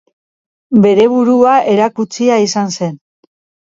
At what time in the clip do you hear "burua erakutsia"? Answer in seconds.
1.13-2.43